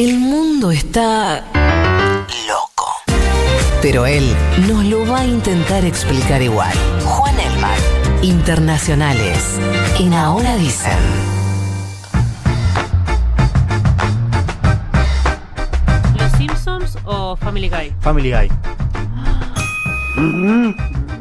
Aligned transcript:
El 0.00 0.16
mundo 0.16 0.70
está 0.70 1.42
loco. 2.46 2.86
Pero 3.82 4.06
él 4.06 4.32
nos 4.68 4.84
lo 4.84 5.04
va 5.04 5.22
a 5.22 5.26
intentar 5.26 5.84
explicar 5.84 6.40
igual. 6.40 6.72
Juan 7.04 7.34
Elman. 7.40 7.80
Internacionales. 8.22 9.58
En 9.98 10.14
Ahora 10.14 10.54
Dicen. 10.54 10.92
¿Los 16.16 16.30
Simpsons 16.38 16.96
o 17.04 17.34
Family 17.34 17.68
Guy? 17.68 17.92
Family 17.98 18.30
Guy. 18.30 18.52
Me 20.14 20.74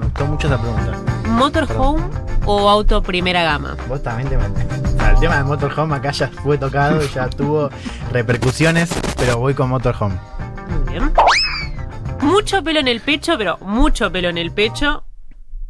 gustó 0.03 0.27
mucho 0.27 0.45
esa 0.45 0.61
pregunta. 0.61 0.91
¿Motorhome 1.29 2.03
o 2.45 2.69
auto 2.69 3.01
primera 3.01 3.41
gama? 3.41 3.75
Vos 3.87 4.03
también 4.03 4.29
te 4.29 4.37
metes. 4.37 4.86
El 4.99 5.19
tema 5.19 5.37
de 5.37 5.43
Motorhome 5.43 5.95
acá 5.95 6.11
ya 6.11 6.27
fue 6.27 6.57
tocado 6.57 7.03
y 7.03 7.07
ya 7.09 7.29
tuvo 7.29 7.69
repercusiones, 8.11 8.93
pero 9.17 9.37
voy 9.39 9.53
con 9.53 9.69
Motorhome. 9.69 10.15
Muy 10.69 10.93
bien. 10.93 11.13
Mucho 12.21 12.63
pelo 12.63 12.79
en 12.79 12.87
el 12.87 13.01
pecho, 13.01 13.37
pero 13.37 13.57
mucho 13.61 14.11
pelo 14.11 14.29
en 14.29 14.37
el 14.37 14.51
pecho. 14.51 15.03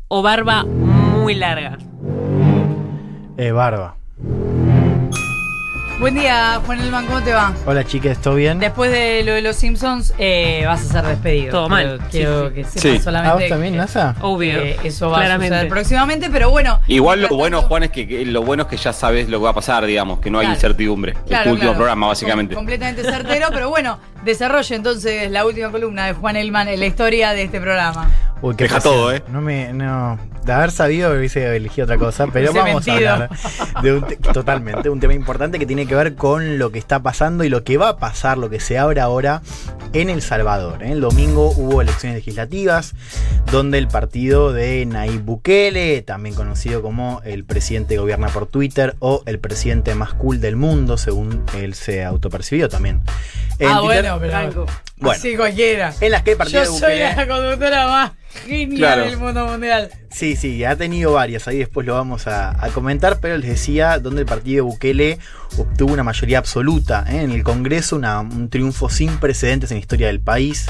O 0.09 0.21
barba 0.21 0.63
muy 0.63 1.35
larga. 1.35 1.77
Eh, 3.37 3.51
Barba. 3.51 3.95
Buen 5.99 6.13
día, 6.13 6.61
Juan 6.63 6.79
Elman, 6.79 7.07
¿cómo 7.07 7.23
te 7.23 7.33
va? 7.33 7.53
Hola 7.65 7.83
chiques, 7.83 8.19
¿todo 8.21 8.35
bien? 8.35 8.59
Después 8.59 8.91
de 8.91 9.23
lo 9.23 9.33
de 9.33 9.41
los 9.41 9.55
Simpsons, 9.55 10.13
eh, 10.19 10.61
vas 10.67 10.81
a 10.81 10.93
ser 10.93 11.05
despedido. 11.05 11.49
Todo 11.51 11.69
mal. 11.69 11.99
Quiero, 12.11 12.49
Sí, 12.49 12.53
que 12.53 12.63
sepas 12.65 12.81
Sí. 12.83 12.99
solamente 12.99 13.31
¿A 13.31 13.33
vos 13.33 13.49
también, 13.49 13.73
que, 13.73 13.77
NASA? 13.79 14.15
Obvio. 14.21 14.59
que 14.61 14.77
eso 14.83 15.09
va 15.09 15.17
Claramente. 15.17 15.55
a 15.55 15.57
suceder 15.57 15.71
próximamente, 15.73 16.29
pero 16.29 16.51
bueno. 16.51 16.79
Igual 16.85 17.21
lo 17.23 17.29
bueno, 17.29 17.57
tanto- 17.57 17.69
Juan, 17.69 17.83
es 17.83 17.89
que, 17.89 18.07
que 18.07 18.25
lo 18.27 18.43
bueno 18.43 18.63
es 18.63 18.69
que 18.69 18.77
ya 18.77 18.93
sabes 18.93 19.27
lo 19.27 19.39
que 19.39 19.45
va 19.45 19.49
a 19.49 19.55
pasar, 19.55 19.87
digamos, 19.87 20.19
que 20.19 20.29
no 20.29 20.37
hay 20.37 20.45
Claro. 20.45 20.55
incertidumbre. 20.57 21.13
es 21.13 21.17
Claro, 21.25 21.43
tu 21.45 21.49
último 21.53 21.71
claro. 21.71 21.77
programa, 21.77 22.07
básicamente. 22.07 22.53
Com- 22.53 22.59
completamente 22.63 23.03
certero, 23.03 23.47
pero 23.51 23.69
bueno, 23.69 23.97
desarrolle 24.23 24.75
entonces 24.75 25.31
la 25.31 25.45
última 25.47 25.71
columna 25.71 26.05
de 26.05 26.13
Juan 26.13 26.35
Elman 26.35 26.67
en 26.67 26.79
la 26.79 26.85
historia 26.85 27.31
de 27.33 27.41
este 27.43 27.59
programa. 27.59 28.07
Uy, 28.43 28.55
qué 28.55 28.65
Deja 28.65 28.79
todo, 28.81 29.11
¿eh? 29.11 29.23
No 29.29 29.41
me, 29.41 29.73
no, 29.73 30.19
de 30.47 30.53
haber 30.53 30.71
sabido 30.71 31.11
hubiese 31.11 31.55
elegido 31.55 31.85
otra 31.85 31.97
cosa, 31.97 32.27
pero 32.27 32.51
vamos 32.53 32.85
mentido. 32.85 33.09
a 33.09 33.13
hablar 33.13 33.29
de 33.83 33.93
un 33.93 34.03
te- 34.07 34.15
totalmente, 34.17 34.89
un 34.89 34.99
tema 34.99 35.13
importante 35.13 35.59
que 35.59 35.65
tiene 35.65 35.85
que 35.85 35.93
ver 35.95 36.15
con 36.15 36.57
lo 36.57 36.71
que 36.71 36.79
está 36.79 37.01
pasando 37.01 37.43
y 37.43 37.49
lo 37.49 37.63
que 37.63 37.77
va 37.77 37.89
a 37.89 37.97
pasar, 37.97 38.37
lo 38.37 38.49
que 38.49 38.59
se 38.59 38.77
abre 38.79 39.01
ahora 39.01 39.41
en 39.93 40.09
El 40.09 40.21
Salvador. 40.21 40.83
¿eh? 40.83 40.91
El 40.93 41.01
domingo 41.01 41.51
hubo 41.51 41.81
elecciones 41.81 42.17
legislativas 42.17 42.93
donde 43.51 43.77
el 43.77 43.87
partido 43.87 44.53
de 44.53 44.85
Nayib 44.85 45.21
Bukele, 45.21 46.01
también 46.01 46.35
conocido 46.35 46.81
como 46.81 47.21
el 47.25 47.43
presidente 47.43 47.95
que 47.95 47.99
gobierna 47.99 48.27
por 48.29 48.47
Twitter 48.47 48.95
o 48.99 49.23
el 49.25 49.39
presidente 49.39 49.93
más 49.95 50.13
cool 50.13 50.41
del 50.41 50.55
mundo, 50.55 50.97
según 50.97 51.43
él 51.55 51.73
se 51.73 52.03
autopercibió 52.03 52.69
también. 52.69 53.01
en 53.59 53.69
ah, 53.69 53.79
Twitter. 53.81 54.01
bueno, 54.11 54.19
pero. 54.19 54.65
Bueno. 54.99 55.11
Así 55.11 55.35
cualquiera. 55.35 55.93
En 56.01 56.11
las 56.11 56.23
que 56.23 56.31
el 56.31 56.37
partido 56.37 56.63
Yo 56.63 56.71
de 56.73 56.79
soy 56.79 56.97
la 56.99 57.27
conductora 57.27 57.87
más 57.87 58.11
genial 58.45 58.77
Claro. 58.77 59.05
del 59.05 59.17
mundo 59.17 59.45
mundial. 59.47 59.89
Sí, 60.09 60.35
sí, 60.35 60.63
ha 60.63 60.75
tenido 60.75 61.13
varias, 61.13 61.47
ahí 61.47 61.57
después 61.59 61.85
lo 61.85 61.93
vamos 61.93 62.27
a, 62.27 62.63
a 62.63 62.69
comentar, 62.69 63.19
pero 63.19 63.37
les 63.37 63.49
decía 63.49 63.99
donde 63.99 64.21
el 64.21 64.25
partido 64.25 64.55
de 64.55 64.61
Bukele 64.71 65.19
obtuvo 65.57 65.93
una 65.93 66.03
mayoría 66.03 66.37
absoluta 66.39 67.05
¿eh? 67.09 67.21
en 67.21 67.31
el 67.31 67.43
Congreso, 67.43 67.95
una- 67.97 68.21
un 68.21 68.49
triunfo 68.49 68.89
sin 68.89 69.17
precedentes 69.17 69.69
en 69.71 69.77
la 69.77 69.81
historia 69.81 70.07
del 70.07 70.19
país, 70.19 70.65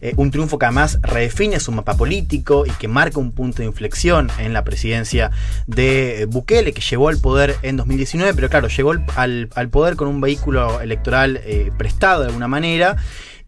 eh, 0.00 0.14
un 0.16 0.30
triunfo 0.30 0.58
que 0.58 0.66
además 0.66 0.98
redefine 1.02 1.60
su 1.60 1.70
mapa 1.72 1.96
político 1.96 2.64
y 2.66 2.70
que 2.70 2.88
marca 2.88 3.18
un 3.20 3.32
punto 3.32 3.58
de 3.62 3.66
inflexión 3.66 4.30
en 4.38 4.52
la 4.52 4.64
presidencia 4.64 5.30
de 5.66 6.22
eh, 6.22 6.24
Bukele, 6.26 6.72
que 6.72 6.80
llegó 6.80 7.08
al 7.08 7.18
poder 7.18 7.56
en 7.62 7.76
2019, 7.76 8.32
pero 8.34 8.48
claro, 8.48 8.68
llegó 8.68 8.92
al, 8.92 9.04
al- 9.16 9.48
al 9.54 9.68
poder 9.68 9.96
con 9.96 10.08
un 10.08 10.20
vehículo 10.20 10.80
electoral 10.80 11.40
eh, 11.44 11.70
prestado 11.76 12.22
de 12.22 12.28
alguna 12.28 12.48
manera 12.48 12.96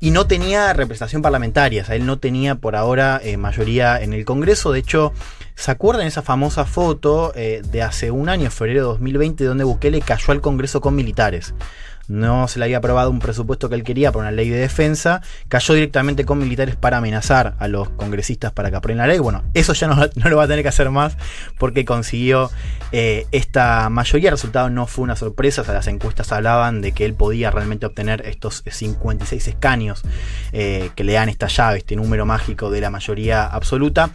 y 0.01 0.11
no 0.11 0.27
tenía 0.27 0.73
representación 0.73 1.21
parlamentaria. 1.21 1.83
O 1.83 1.85
sea, 1.85 1.95
él 1.95 2.07
no 2.07 2.19
tenía 2.19 2.55
por 2.55 2.75
ahora 2.75 3.21
eh, 3.23 3.37
mayoría 3.37 4.01
en 4.01 4.15
el 4.15 4.25
Congreso. 4.25 4.73
De 4.73 4.81
hecho, 4.81 5.13
¿se 5.55 5.71
acuerdan 5.71 6.07
esa 6.07 6.23
famosa 6.23 6.65
foto 6.65 7.33
eh, 7.37 7.63
de 7.71 7.83
hace 7.83 8.11
un 8.11 8.31
año, 8.31 8.51
febrero 8.51 8.81
de 8.81 8.87
2020, 8.87 9.45
donde 9.45 9.65
Bukele 9.65 10.01
cayó 10.01 10.33
al 10.33 10.41
Congreso 10.41 10.81
con 10.81 10.95
militares? 10.95 11.55
No 12.11 12.49
se 12.49 12.59
le 12.59 12.65
había 12.65 12.79
aprobado 12.79 13.09
un 13.09 13.21
presupuesto 13.21 13.69
que 13.69 13.77
él 13.77 13.85
quería 13.85 14.11
por 14.11 14.23
una 14.23 14.33
ley 14.33 14.49
de 14.49 14.59
defensa. 14.59 15.23
Cayó 15.47 15.75
directamente 15.75 16.25
con 16.25 16.41
militares 16.41 16.75
para 16.75 16.97
amenazar 16.97 17.55
a 17.61 17.69
los 17.69 17.89
congresistas 17.91 18.51
para 18.51 18.69
que 18.69 18.77
aprueben 18.77 18.99
la 18.99 19.07
ley. 19.07 19.21
Bueno, 19.21 19.45
eso 19.55 19.75
ya 19.75 19.87
no, 19.87 19.95
no 20.17 20.29
lo 20.29 20.37
va 20.37 20.43
a 20.43 20.49
tener 20.49 20.63
que 20.65 20.69
hacer 20.69 20.91
más 20.91 21.17
porque 21.57 21.85
consiguió 21.85 22.51
eh, 22.91 23.29
esta 23.31 23.89
mayoría. 23.91 24.31
El 24.31 24.35
resultado 24.35 24.71
no 24.71 24.89
fue 24.89 25.05
una 25.05 25.15
sorpresa. 25.15 25.63
O 25.63 25.65
sea, 25.65 25.73
las 25.73 25.87
encuestas 25.87 26.33
hablaban 26.33 26.81
de 26.81 26.91
que 26.91 27.05
él 27.05 27.15
podía 27.15 27.53
realmente 27.53 27.87
obtener 27.87 28.27
estos 28.27 28.65
56 28.69 29.47
escaños 29.47 30.03
eh, 30.53 30.91
que 30.97 31.05
le 31.05 31.13
dan 31.13 31.29
esta 31.29 31.47
llave, 31.47 31.79
este 31.79 31.95
número 31.95 32.27
mágico 32.27 32.71
de 32.71 32.81
la 32.81 32.91
mayoría 32.91 33.47
absoluta. 33.47 34.11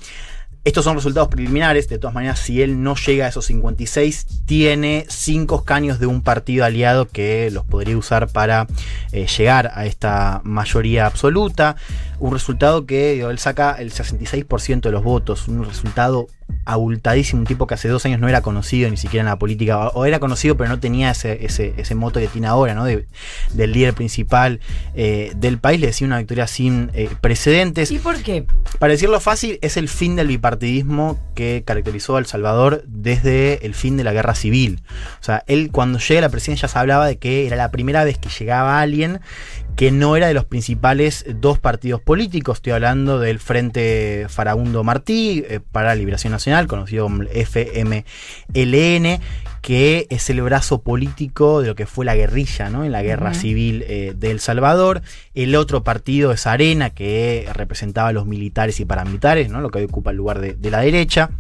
Estos 0.66 0.84
son 0.84 0.96
resultados 0.96 1.30
preliminares, 1.30 1.88
de 1.90 2.00
todas 2.00 2.16
maneras, 2.16 2.40
si 2.40 2.64
él 2.64 2.82
no 2.82 2.96
llega 2.96 3.28
a 3.28 3.30
esos 3.30 3.46
56, 3.46 4.26
tiene 4.48 5.06
5 5.08 5.58
escaños 5.58 6.00
de 6.00 6.08
un 6.08 6.24
partido 6.24 6.66
aliado 6.66 7.08
que 7.08 7.52
los 7.52 7.64
podría 7.66 7.96
usar 7.96 8.30
para 8.30 8.66
eh, 9.12 9.28
llegar 9.28 9.72
a 9.76 9.86
esta 9.86 10.42
mayoría 10.44 11.06
absoluta. 11.06 11.76
Un 12.20 12.32
resultado 12.34 12.86
que 12.86 13.14
digo, 13.14 13.30
él 13.30 13.40
saca 13.40 13.74
el 13.80 13.92
66% 13.92 14.82
de 14.82 14.92
los 14.92 15.04
votos, 15.04 15.48
un 15.48 15.66
resultado 15.66 16.28
abultadísimo, 16.66 17.42
un 17.42 17.48
tipo 17.48 17.66
que 17.68 17.74
hace 17.74 17.88
dos 17.90 18.06
años 18.06 18.20
no 18.20 18.28
era 18.30 18.42
conocido 18.42 18.90
ni 18.90 18.98
siquiera 18.98 19.22
en 19.22 19.26
la 19.28 19.38
política, 19.40 19.88
o 19.90 20.06
era 20.06 20.20
conocido 20.20 20.56
pero 20.58 20.70
no 20.70 20.80
tenía 20.80 21.12
ese, 21.12 21.44
ese, 21.46 21.74
ese 21.78 21.96
moto 21.96 22.20
que 22.20 22.28
tiene 22.28 22.48
ahora, 22.48 22.74
¿no? 22.76 22.86
De- 22.86 23.08
del 23.54 23.72
líder 23.72 23.94
principal 23.94 24.60
eh, 24.96 25.32
del 25.36 25.58
país, 25.58 25.80
le 25.80 25.88
decía 25.88 26.06
una 26.08 26.18
victoria 26.20 26.48
sin 26.48 26.92
eh, 26.94 27.10
precedentes. 27.22 27.92
¿Y 27.92 28.00
por 28.00 28.22
qué? 28.22 28.46
Para 28.80 28.92
decirlo 28.94 29.20
fácil, 29.20 29.60
es 29.62 29.76
el 29.78 29.90
fin 29.90 30.16
del 30.16 30.28
bipartidismo 30.28 31.20
que 31.36 31.64
caracterizó 31.66 32.16
a 32.16 32.20
El 32.20 32.26
Salvador 32.26 32.84
desde 32.88 33.66
el 33.66 33.74
fin 33.74 33.98
de 33.98 34.04
la 34.04 34.14
guerra 34.14 34.36
civil. 34.36 34.82
O 35.20 35.24
sea, 35.24 35.44
él 35.48 35.70
cuando 35.72 36.00
llega 36.00 36.20
a 36.20 36.22
la 36.22 36.30
presidencia 36.30 36.68
ya 36.68 36.72
se 36.74 36.80
hablaba 36.80 37.08
de 37.08 37.18
que 37.18 37.48
era 37.48 37.56
la 37.58 37.72
primera 37.72 38.04
vez 38.04 38.18
que 38.18 38.30
llegaba 38.30 38.80
alguien 38.82 39.20
que 39.76 39.92
no 39.92 40.16
era 40.16 40.28
de 40.28 40.34
los 40.34 40.46
principales 40.46 41.26
dos 41.36 41.60
partidos 41.60 42.02
políticos. 42.02 42.58
Estoy 42.58 42.74
hablando 42.74 43.20
del 43.20 43.40
Frente 43.40 44.28
Farabundo 44.30 44.84
Martí 44.84 45.44
eh, 45.48 45.60
para 45.72 45.90
la 45.90 45.96
Liberación 45.96 46.32
Nacional, 46.32 46.68
conocido 46.68 47.06
como 47.06 47.24
el 47.24 47.30
FMLN, 47.30 49.20
que 49.62 50.08
es 50.10 50.30
el 50.30 50.42
brazo 50.42 50.82
político 50.82 51.62
de 51.62 51.68
lo 51.68 51.76
que 51.76 51.88
fue 51.88 52.06
la 52.06 52.16
guerrilla, 52.16 52.70
¿no? 52.70 52.86
En 52.86 52.94
la 52.94 53.04
guerra 53.04 53.34
civil 53.34 53.84
eh, 53.88 54.14
de 54.16 54.32
El 54.32 54.40
Salvador. 54.40 55.02
El 55.34 55.56
otro 55.56 55.84
partido 55.84 56.32
es 56.32 56.48
Arena, 56.48 56.92
que 56.92 57.50
representaba 57.54 58.10
a 58.10 58.14
los 58.14 58.26
militares 58.26 58.80
y 58.80 58.86
paramilitares, 58.86 59.50
¿no? 59.50 59.60
Lo 59.60 59.72
que 59.72 59.80
hoy 59.80 59.86
ocupa 59.86 60.12
el 60.12 60.18
lugar 60.18 60.40
de, 60.40 60.54
de 60.54 60.72
la 60.72 60.80
derecha. 60.80 61.32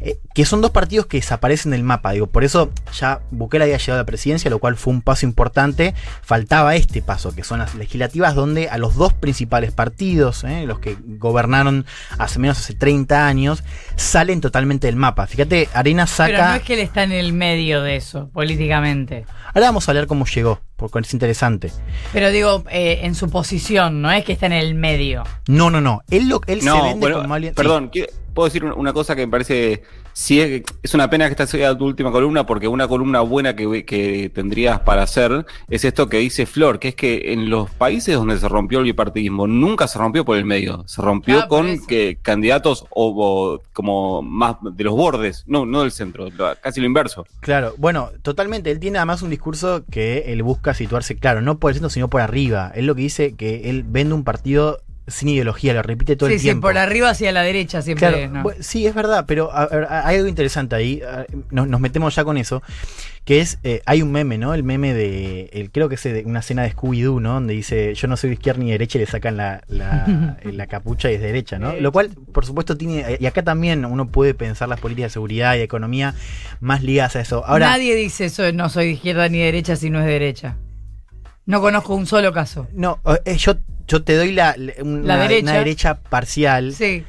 Eh, 0.00 0.18
que 0.34 0.44
son 0.44 0.60
dos 0.60 0.70
partidos 0.72 1.06
que 1.06 1.16
desaparecen 1.18 1.70
del 1.72 1.82
mapa. 1.82 2.12
Digo, 2.12 2.26
por 2.26 2.44
eso 2.44 2.70
ya 2.98 3.20
Bukele 3.30 3.64
había 3.64 3.78
llegado 3.78 3.94
a 4.00 4.02
la 4.02 4.06
presidencia, 4.06 4.50
lo 4.50 4.58
cual 4.58 4.76
fue 4.76 4.92
un 4.92 5.00
paso 5.02 5.24
importante. 5.24 5.94
Faltaba 6.22 6.74
este 6.76 7.00
paso, 7.00 7.34
que 7.34 7.42
son 7.44 7.60
las 7.60 7.74
legislativas, 7.74 8.34
donde 8.34 8.68
a 8.68 8.76
los 8.76 8.94
dos 8.96 9.14
principales 9.14 9.72
partidos, 9.72 10.44
eh, 10.44 10.64
los 10.66 10.80
que 10.80 10.96
gobernaron 11.00 11.86
hace 12.18 12.38
menos 12.38 12.58
hace 12.58 12.74
30 12.74 13.26
años, 13.26 13.62
salen 13.96 14.40
totalmente 14.40 14.86
del 14.88 14.96
mapa. 14.96 15.26
Fíjate, 15.26 15.68
Arena 15.72 16.06
saca. 16.06 16.30
Pero 16.32 16.44
no 16.48 16.54
es 16.56 16.62
que 16.62 16.74
él 16.74 16.80
está 16.80 17.02
en 17.04 17.12
el 17.12 17.32
medio 17.32 17.82
de 17.82 17.96
eso, 17.96 18.28
políticamente. 18.34 19.24
Ahora 19.54 19.68
vamos 19.68 19.88
a 19.88 19.92
hablar 19.92 20.06
cómo 20.06 20.26
llegó, 20.26 20.60
porque 20.76 20.98
es 20.98 21.12
interesante. 21.14 21.72
Pero 22.12 22.30
digo, 22.30 22.64
eh, 22.70 23.00
en 23.04 23.14
su 23.14 23.30
posición, 23.30 24.02
no 24.02 24.10
es 24.10 24.24
que 24.24 24.32
está 24.32 24.46
en 24.46 24.52
el 24.52 24.74
medio. 24.74 25.22
No, 25.48 25.70
no, 25.70 25.80
no. 25.80 26.02
Él, 26.10 26.28
lo, 26.28 26.40
él 26.46 26.60
se 26.60 26.70
vende 26.70 26.94
bueno, 27.00 27.22
como 27.22 27.32
alguien. 27.34 27.52
sí. 27.52 27.56
perdón, 27.56 27.90
¿qué- 27.90 28.10
puedo 28.36 28.46
decir 28.48 28.62
una- 28.64 28.92
cosa 28.92 29.16
que 29.16 29.26
me 29.26 29.30
parece. 29.32 29.82
Sí, 30.12 30.40
es, 30.40 30.62
es 30.82 30.94
una 30.94 31.10
pena 31.10 31.26
que 31.26 31.32
esta 31.32 31.46
sea 31.46 31.76
tu 31.76 31.84
última 31.86 32.10
columna, 32.12 32.46
porque 32.46 32.68
una 32.68 32.86
columna 32.88 33.20
buena 33.20 33.54
que, 33.56 33.84
que 33.84 34.30
tendrías 34.32 34.80
para 34.80 35.02
hacer 35.02 35.44
es 35.68 35.84
esto 35.84 36.08
que 36.08 36.18
dice 36.18 36.46
Flor, 36.46 36.78
que 36.78 36.88
es 36.88 36.94
que 36.94 37.32
en 37.32 37.50
los 37.50 37.70
países 37.70 38.14
donde 38.14 38.38
se 38.38 38.48
rompió 38.48 38.78
el 38.78 38.84
bipartidismo, 38.84 39.46
nunca 39.46 39.88
se 39.88 39.98
rompió 39.98 40.24
por 40.24 40.36
el 40.38 40.44
medio, 40.44 40.84
se 40.86 41.02
rompió 41.02 41.40
Ah, 41.40 41.48
con 41.48 41.84
que 41.86 42.18
candidatos 42.22 42.84
o, 42.90 43.12
o 43.16 43.62
como 43.74 44.22
más 44.22 44.56
de 44.62 44.84
los 44.84 44.94
bordes, 44.94 45.44
no, 45.46 45.66
no 45.66 45.82
del 45.82 45.90
centro, 45.90 46.28
casi 46.62 46.80
lo 46.80 46.86
inverso. 46.86 47.26
Claro, 47.40 47.74
bueno, 47.76 48.10
totalmente. 48.22 48.70
Él 48.70 48.78
tiene 48.80 48.98
además 48.98 49.22
un 49.22 49.30
discurso 49.30 49.84
que 49.90 50.32
él 50.32 50.42
busca 50.42 50.72
situarse, 50.74 51.16
claro, 51.16 51.42
no 51.42 51.58
por 51.58 51.70
el 51.70 51.74
centro, 51.76 51.90
sino 51.90 52.08
por 52.08 52.20
arriba. 52.22 52.72
Él 52.74 52.86
lo 52.86 52.94
que 52.94 53.02
dice 53.02 53.34
que 53.34 53.68
él 53.70 53.82
vende 53.86 54.14
un 54.14 54.24
partido 54.24 54.80
sin 55.08 55.28
ideología, 55.28 55.72
lo 55.74 55.82
repite 55.82 56.16
todo 56.16 56.28
sí, 56.28 56.34
el 56.34 56.40
sí, 56.40 56.46
tiempo. 56.46 56.66
por 56.68 56.78
arriba 56.78 57.10
hacia 57.10 57.30
la 57.32 57.42
derecha 57.42 57.80
siempre. 57.82 58.08
Claro, 58.08 58.28
¿no? 58.32 58.44
sí, 58.60 58.86
es 58.86 58.94
verdad, 58.94 59.24
pero 59.26 59.52
a- 59.52 59.62
a- 59.64 60.06
hay 60.08 60.16
algo 60.16 60.28
interesante 60.28 60.74
ahí. 60.76 61.00
a- 61.02 61.26
Nos, 61.50 61.68
nos 61.68 61.80
metemos 61.80 62.14
ya 62.14 62.24
con 62.24 62.36
eso. 62.38 62.62
Que 63.24 63.40
es, 63.40 63.58
eh, 63.64 63.82
hay 63.86 64.02
un 64.02 64.12
meme, 64.12 64.38
¿no? 64.38 64.54
El 64.54 64.62
meme 64.62 64.94
de, 64.94 65.50
el, 65.52 65.72
creo 65.72 65.88
que 65.88 65.96
es 65.96 66.02
de 66.04 66.22
una 66.26 66.38
escena 66.40 66.62
de 66.62 66.72
Scooby-Doo, 66.72 67.20
¿no? 67.20 67.34
Donde 67.34 67.54
dice, 67.54 67.92
yo 67.94 68.06
no 68.06 68.16
soy 68.16 68.30
de 68.30 68.34
izquierda 68.34 68.60
ni 68.60 68.66
de 68.66 68.72
derecha 68.72 68.98
y 68.98 69.00
le 69.00 69.06
sacan 69.08 69.36
la, 69.36 69.62
la, 69.66 70.36
la 70.44 70.66
capucha 70.68 71.10
y 71.10 71.14
es 71.14 71.20
de 71.20 71.26
derecha, 71.26 71.58
¿no? 71.58 71.74
Lo 71.74 71.90
cual, 71.90 72.10
por 72.32 72.46
supuesto, 72.46 72.76
tiene, 72.76 73.16
y 73.18 73.26
acá 73.26 73.42
también 73.42 73.84
uno 73.84 74.08
puede 74.12 74.32
pensar 74.34 74.68
las 74.68 74.78
políticas 74.78 75.10
de 75.10 75.14
seguridad 75.14 75.56
y 75.56 75.58
de 75.58 75.64
economía 75.64 76.14
más 76.60 76.84
ligadas 76.84 77.16
a 77.16 77.20
eso. 77.20 77.44
Ahora, 77.44 77.70
Nadie 77.70 77.96
dice 77.96 78.26
eso, 78.26 78.52
no 78.52 78.68
soy 78.68 78.86
de 78.86 78.92
izquierda 78.92 79.28
ni 79.28 79.38
de 79.38 79.44
derecha 79.46 79.74
si 79.74 79.90
no 79.90 79.98
es 79.98 80.04
de 80.06 80.12
derecha. 80.12 80.56
No 81.46 81.60
conozco 81.60 81.94
un 81.96 82.06
solo 82.06 82.32
caso. 82.32 82.68
No, 82.74 83.00
eh, 83.24 83.36
yo, 83.36 83.54
yo 83.86 84.02
te 84.02 84.16
doy 84.16 84.32
la, 84.32 84.54
la- 84.56 84.72
una, 84.82 85.16
derecha. 85.18 85.42
una 85.50 85.58
derecha 85.58 86.00
parcial, 86.00 86.72
Sí. 86.74 87.04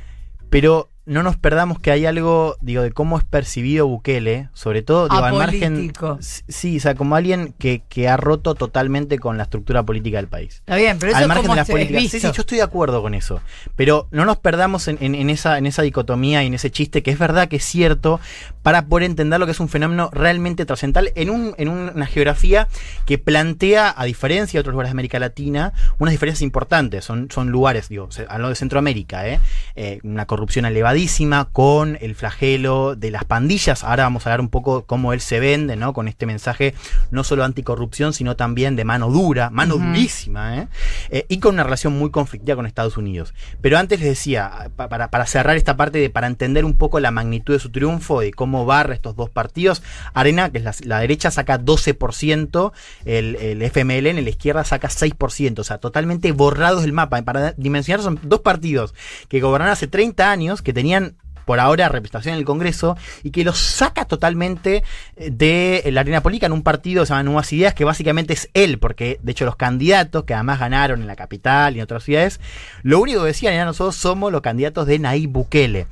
pero 0.50 0.90
no 1.08 1.24
nos 1.24 1.38
perdamos 1.38 1.80
que 1.80 1.90
hay 1.90 2.06
algo, 2.06 2.58
digo, 2.62 2.84
de 2.84 2.92
cómo 2.92 3.18
es 3.18 3.24
percibido 3.24 3.88
Bukele, 3.88 4.50
sobre 4.54 4.82
todo, 4.84 5.08
digo, 5.08 5.24
al 5.24 5.34
margen. 5.40 5.74
Sí, 6.48 6.78
o 6.78 6.80
sea, 6.82 6.96
como 6.96 7.16
alguien 7.16 7.54
que, 7.58 7.82
que 7.90 8.08
ha 8.10 8.18
roto 8.18 8.54
totalmente 8.56 9.18
con 9.18 9.38
la 9.38 9.44
estructura 9.44 9.84
política 9.84 10.18
del 10.18 10.28
país. 10.28 10.56
Está 10.60 10.76
bien, 10.76 11.00
pero 11.00 11.12
eso 11.14 11.18
al 11.18 11.24
es 11.24 11.28
margen 11.30 11.44
como 11.46 11.56
de 11.56 11.62
las 11.62 11.68
políticas. 11.70 12.02
Sí, 12.12 12.20
sí, 12.20 12.28
yo 12.34 12.42
estoy 12.42 12.58
de 12.58 12.64
acuerdo 12.64 13.02
con 13.02 13.14
eso. 13.14 13.40
Pero 13.76 14.08
no 14.12 14.26
nos 14.26 14.38
perdamos 14.38 14.88
en, 14.90 14.98
en- 15.02 15.16
en 15.16 15.30
esa, 15.30 15.58
en 15.58 15.66
esa 15.66 15.82
dicotomía 15.82 16.44
y 16.44 16.48
en 16.48 16.54
ese 16.54 16.70
chiste, 16.72 17.02
que 17.02 17.12
es 17.12 17.18
verdad 17.20 17.48
que 17.48 17.56
es 17.56 17.64
cierto, 17.64 18.20
para 18.62 18.86
poder 18.88 19.06
entender 19.06 19.40
lo 19.40 19.46
que 19.46 19.54
es 19.54 19.60
un 19.62 19.70
fenómeno 19.70 20.10
realmente 20.12 20.66
trascendental 20.66 21.14
en, 21.16 21.30
un, 21.30 21.56
en 21.58 21.70
una 21.70 22.06
geografía 22.06 22.68
que 23.06 23.18
plantea, 23.18 23.94
a 23.98 24.04
diferencia 24.04 24.58
de 24.58 24.62
otros 24.62 24.74
lugares 24.74 24.90
de 24.90 24.96
América 24.96 25.20
Latina, 25.20 25.72
unas 26.00 26.12
diferencias 26.12 26.42
importantes. 26.42 27.06
Son, 27.06 27.30
son 27.32 27.50
lugares, 27.50 27.88
digo, 27.88 28.10
hablo 28.28 28.50
de 28.50 28.56
Centroamérica, 28.56 29.26
¿eh? 29.28 29.40
Eh, 29.76 30.00
una 30.04 30.26
corrupción 30.26 30.66
con 31.54 31.98
el 32.02 32.16
flagelo 32.16 32.96
de 32.96 33.12
las 33.12 33.24
pandillas. 33.24 33.84
Ahora 33.84 34.04
vamos 34.04 34.26
a 34.26 34.30
hablar 34.30 34.42
un 34.42 34.50
poco 34.50 34.86
cómo 34.86 35.14
él 35.14 35.22
se 35.22 35.40
vende, 35.40 35.76
¿no? 35.76 35.94
Con 35.94 36.08
este 36.08 36.26
mensaje 36.26 36.74
no 37.12 37.24
solo 37.24 37.44
anticorrupción, 37.44 38.14
sino 38.14 38.36
también 38.36 38.76
de 38.76 38.84
mano 38.84 39.10
dura, 39.12 39.52
mano 39.52 39.76
Ujú. 39.76 39.86
durísima, 39.86 40.58
¿eh? 40.58 40.68
Eh, 41.10 41.26
y 41.30 41.38
con 41.40 41.54
una 41.54 41.64
relación 41.64 41.94
muy 41.98 42.10
conflictiva 42.10 42.56
con 42.56 42.66
Estados 42.66 42.98
Unidos. 42.98 43.36
Pero 43.62 43.78
antes 43.78 44.00
les 44.00 44.10
decía, 44.10 44.72
pa- 44.76 44.90
para, 44.90 45.10
para 45.12 45.28
cerrar 45.28 45.56
esta 45.56 45.78
parte, 45.78 46.00
de, 46.00 46.10
para 46.10 46.26
entender 46.26 46.66
un 46.66 46.74
poco 46.74 47.00
la 47.00 47.12
magnitud 47.12 47.54
de 47.54 47.60
su 47.60 47.70
triunfo 47.70 48.24
y 48.24 48.32
cómo 48.32 48.66
barra 48.66 48.96
estos 48.96 49.16
dos 49.16 49.30
partidos, 49.30 49.84
Arena, 50.16 50.50
que 50.50 50.58
es 50.58 50.64
la, 50.64 50.74
la 50.84 51.00
derecha, 51.00 51.30
saca 51.30 51.60
12%, 51.60 52.72
el, 53.06 53.36
el 53.36 53.62
FMLN, 53.62 54.24
la 54.24 54.30
izquierda, 54.30 54.64
saca 54.64 54.88
6%, 54.90 55.60
o 55.60 55.64
sea, 55.64 55.78
totalmente 55.78 56.32
borrados 56.32 56.82
del 56.82 56.94
mapa. 56.94 57.22
Para 57.22 57.52
dimensionar, 57.54 58.02
son 58.04 58.20
dos 58.24 58.40
partidos 58.40 58.96
que 59.30 59.42
gobernaron 59.42 59.72
hace 59.74 59.88
30 59.88 60.32
años, 60.32 60.62
que 60.64 60.74
tenían 60.74 60.87
por 61.48 61.62
ahora 61.62 61.88
representación 61.88 62.34
en 62.34 62.40
el 62.40 62.46
Congreso 62.46 62.98
y 63.24 63.32
que 63.32 63.46
los 63.46 63.58
saca 63.58 64.04
totalmente 64.04 64.84
eh, 65.16 65.30
de 65.32 65.82
la 65.92 66.02
arena 66.02 66.22
política 66.22 66.46
en 66.46 66.52
un 66.52 66.62
partido 66.62 67.02
que 67.02 67.08
se 67.08 67.14
llama 67.14 67.24
Nuevas 67.24 67.54
Ideas, 67.54 67.74
que 67.74 67.86
básicamente 67.86 68.34
es 68.34 68.50
él, 68.54 68.80
porque 68.80 69.18
de 69.24 69.32
hecho 69.32 69.46
los 69.46 69.56
candidatos 69.56 70.26
que 70.26 70.34
además 70.34 70.60
ganaron 70.60 71.00
en 71.00 71.08
la 71.08 71.16
capital 71.16 71.74
y 71.74 71.80
en 71.80 71.84
otras 71.86 72.04
ciudades, 72.04 72.42
lo 72.84 73.00
único 73.00 73.22
que 73.22 73.28
decían 73.28 73.54
era 73.54 73.64
nosotros 73.64 73.96
somos 73.96 74.30
los 74.30 74.42
candidatos 74.42 74.86
de 74.88 75.00
Nayib 75.00 75.30
Bukele. 75.30 75.88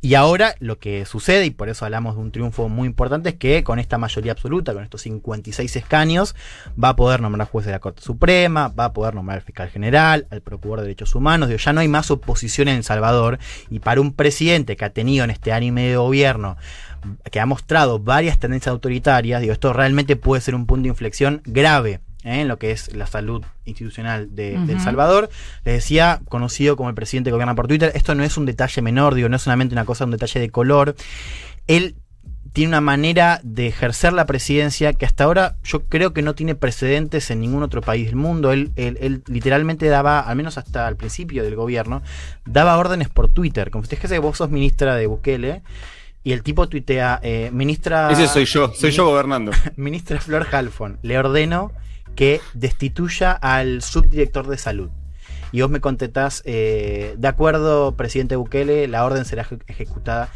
Y 0.00 0.14
ahora 0.14 0.54
lo 0.60 0.78
que 0.78 1.04
sucede, 1.06 1.46
y 1.46 1.50
por 1.50 1.68
eso 1.68 1.84
hablamos 1.84 2.14
de 2.14 2.20
un 2.20 2.30
triunfo 2.30 2.68
muy 2.68 2.86
importante, 2.86 3.30
es 3.30 3.34
que 3.34 3.64
con 3.64 3.80
esta 3.80 3.98
mayoría 3.98 4.30
absoluta, 4.30 4.72
con 4.72 4.84
estos 4.84 5.02
56 5.02 5.74
escaños, 5.74 6.36
va 6.82 6.90
a 6.90 6.96
poder 6.96 7.20
nombrar 7.20 7.48
jueces 7.48 7.66
de 7.66 7.72
la 7.72 7.80
Corte 7.80 8.02
Suprema, 8.02 8.68
va 8.68 8.86
a 8.86 8.92
poder 8.92 9.16
nombrar 9.16 9.38
al 9.38 9.44
fiscal 9.44 9.70
general, 9.70 10.28
al 10.30 10.40
procurador 10.40 10.80
de 10.80 10.84
derechos 10.84 11.16
humanos, 11.16 11.50
ya 11.50 11.72
no 11.72 11.80
hay 11.80 11.88
más 11.88 12.12
oposición 12.12 12.68
en 12.68 12.76
El 12.76 12.84
Salvador, 12.84 13.40
y 13.70 13.80
para 13.80 14.00
un 14.00 14.12
presidente 14.12 14.76
que 14.76 14.84
ha 14.84 14.90
tenido 14.90 15.24
en 15.24 15.30
este 15.30 15.50
medio 15.72 15.90
de 15.90 15.96
gobierno, 15.96 16.56
que 17.32 17.40
ha 17.40 17.46
mostrado 17.46 17.98
varias 17.98 18.38
tendencias 18.38 18.72
autoritarias, 18.72 19.40
digo, 19.40 19.52
esto 19.52 19.72
realmente 19.72 20.14
puede 20.14 20.40
ser 20.40 20.54
un 20.54 20.66
punto 20.66 20.84
de 20.84 20.90
inflexión 20.90 21.42
grave. 21.44 22.00
En 22.34 22.48
lo 22.48 22.58
que 22.58 22.70
es 22.70 22.94
la 22.94 23.06
salud 23.06 23.42
institucional 23.64 24.34
de, 24.34 24.58
de 24.58 24.72
El. 24.74 24.80
Salvador. 24.80 25.28
Les 25.64 25.74
decía, 25.74 26.20
conocido 26.28 26.76
como 26.76 26.88
el 26.88 26.94
presidente 26.94 27.28
que 27.30 27.32
gobierna 27.32 27.54
por 27.54 27.68
Twitter, 27.68 27.92
esto 27.94 28.14
no 28.14 28.24
es 28.24 28.36
un 28.36 28.46
detalle 28.46 28.82
menor, 28.82 29.14
digo, 29.14 29.28
no 29.28 29.36
es 29.36 29.42
solamente 29.42 29.74
una 29.74 29.84
cosa, 29.84 30.04
un 30.04 30.10
detalle 30.12 30.40
de 30.40 30.50
color. 30.50 30.94
Él 31.66 31.96
tiene 32.52 32.70
una 32.70 32.80
manera 32.80 33.40
de 33.44 33.66
ejercer 33.68 34.12
la 34.14 34.24
presidencia 34.26 34.92
que 34.94 35.04
hasta 35.06 35.24
ahora 35.24 35.56
yo 35.62 35.84
creo 35.84 36.12
que 36.12 36.22
no 36.22 36.34
tiene 36.34 36.54
precedentes 36.54 37.30
en 37.30 37.40
ningún 37.40 37.62
otro 37.62 37.82
país 37.82 38.06
del 38.06 38.16
mundo. 38.16 38.52
Él, 38.52 38.72
él- 38.76 38.96
él 39.00 39.22
literalmente 39.28 39.86
daba, 39.86 40.20
al 40.20 40.34
menos 40.36 40.56
hasta 40.58 40.88
el 40.88 40.96
principio 40.96 41.44
del 41.44 41.54
gobierno, 41.56 42.02
daba 42.46 42.78
órdenes 42.78 43.10
por 43.10 43.28
Twitter. 43.28 43.70
Como 43.70 43.84
fíjese 43.84 44.14
que 44.14 44.18
vos 44.18 44.38
sos 44.38 44.50
ministra 44.50 44.96
de 44.96 45.06
Bukele 45.06 45.62
y 46.24 46.32
el 46.32 46.42
tipo 46.42 46.68
tuitea, 46.68 47.20
eh, 47.22 47.50
ministra... 47.52 48.10
Ese 48.10 48.26
soy 48.26 48.46
yo, 48.46 48.72
soy 48.74 48.90
yo 48.90 49.04
gobernando. 49.06 49.52
Ministra 49.76 50.18
Flor 50.20 50.46
Halfon, 50.50 50.98
le 51.02 51.16
ordeno 51.18 51.70
que 52.14 52.40
destituya 52.54 53.32
al 53.32 53.82
subdirector 53.82 54.46
de 54.48 54.58
salud. 54.58 54.90
Y 55.52 55.62
vos 55.62 55.70
me 55.70 55.80
contestás, 55.80 56.42
eh, 56.44 57.14
de 57.16 57.28
acuerdo, 57.28 57.96
presidente 57.96 58.36
Bukele, 58.36 58.86
la 58.88 59.04
orden 59.04 59.24
será 59.24 59.44
eje- 59.44 59.62
ejecutada. 59.66 60.28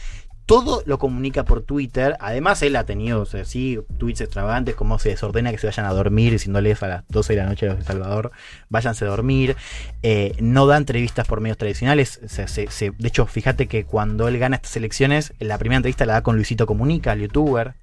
Todo 0.46 0.82
lo 0.86 0.98
comunica 0.98 1.44
por 1.44 1.62
Twitter. 1.62 2.16
Además, 2.18 2.62
él 2.62 2.74
ha 2.76 2.84
tenido, 2.84 3.20
o 3.20 3.26
sea, 3.26 3.44
sí, 3.44 3.78
tweets 3.98 4.22
extravagantes, 4.22 4.74
como 4.74 4.98
se 4.98 5.10
desordena 5.10 5.50
que 5.52 5.58
se 5.58 5.66
vayan 5.68 5.86
a 5.86 5.92
dormir, 5.92 6.32
diciéndoles 6.32 6.82
a 6.82 6.88
las 6.88 7.04
12 7.08 7.34
de 7.34 7.42
la 7.42 7.48
noche 7.48 7.66
a 7.66 7.70
los 7.70 7.78
de 7.78 7.84
Salvador, 7.84 8.32
váyanse 8.68 9.04
a 9.04 9.08
dormir. 9.08 9.56
Eh, 10.02 10.34
no 10.40 10.66
da 10.66 10.76
entrevistas 10.78 11.26
por 11.28 11.40
medios 11.40 11.58
tradicionales. 11.58 12.20
Se- 12.26 12.90
de 12.90 13.08
hecho, 13.08 13.26
fíjate 13.26 13.68
que 13.68 13.84
cuando 13.84 14.28
él 14.28 14.38
gana 14.38 14.56
estas 14.56 14.76
elecciones, 14.76 15.32
la 15.38 15.58
primera 15.58 15.76
entrevista 15.76 16.06
la 16.06 16.14
da 16.14 16.22
con 16.22 16.36
Luisito 16.36 16.66
Comunica, 16.66 17.12
el 17.12 17.20
youtuber 17.20 17.74